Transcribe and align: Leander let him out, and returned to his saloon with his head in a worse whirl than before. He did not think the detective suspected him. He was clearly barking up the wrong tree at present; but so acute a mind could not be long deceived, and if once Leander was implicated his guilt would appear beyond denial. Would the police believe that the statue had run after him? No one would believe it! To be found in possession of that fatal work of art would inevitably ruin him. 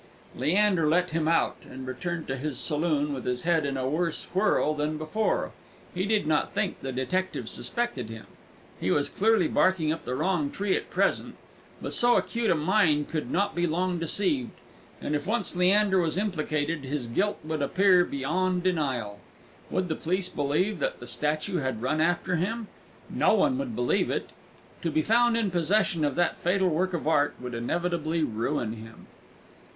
Leander 0.35 0.87
let 0.89 1.11
him 1.11 1.27
out, 1.27 1.57
and 1.69 1.85
returned 1.85 2.25
to 2.27 2.35
his 2.35 2.57
saloon 2.57 3.13
with 3.13 3.23
his 3.23 3.43
head 3.43 3.67
in 3.67 3.77
a 3.77 3.87
worse 3.87 4.25
whirl 4.33 4.73
than 4.73 4.97
before. 4.97 5.51
He 5.93 6.07
did 6.07 6.25
not 6.25 6.55
think 6.55 6.79
the 6.81 6.91
detective 6.91 7.47
suspected 7.47 8.09
him. 8.09 8.25
He 8.79 8.89
was 8.89 9.09
clearly 9.09 9.47
barking 9.47 9.91
up 9.91 10.03
the 10.03 10.15
wrong 10.15 10.49
tree 10.49 10.75
at 10.75 10.89
present; 10.89 11.35
but 11.79 11.93
so 11.93 12.17
acute 12.17 12.49
a 12.49 12.55
mind 12.55 13.11
could 13.11 13.29
not 13.29 13.53
be 13.53 13.67
long 13.67 13.99
deceived, 13.99 14.49
and 14.99 15.15
if 15.15 15.27
once 15.27 15.55
Leander 15.55 15.99
was 15.99 16.17
implicated 16.17 16.83
his 16.83 17.05
guilt 17.05 17.37
would 17.43 17.61
appear 17.61 18.03
beyond 18.03 18.63
denial. 18.63 19.19
Would 19.69 19.87
the 19.87 19.93
police 19.93 20.29
believe 20.29 20.79
that 20.79 20.97
the 20.97 21.05
statue 21.05 21.57
had 21.57 21.79
run 21.83 22.01
after 22.01 22.37
him? 22.37 22.69
No 23.07 23.35
one 23.35 23.55
would 23.59 23.75
believe 23.75 24.09
it! 24.09 24.31
To 24.81 24.89
be 24.89 25.03
found 25.03 25.37
in 25.37 25.51
possession 25.51 26.03
of 26.03 26.15
that 26.15 26.37
fatal 26.37 26.69
work 26.69 26.95
of 26.95 27.07
art 27.07 27.35
would 27.39 27.53
inevitably 27.53 28.23
ruin 28.23 28.73
him. 28.77 29.05